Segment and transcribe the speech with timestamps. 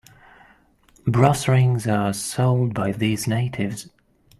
[1.05, 3.87] Brass rings are sold by these natives.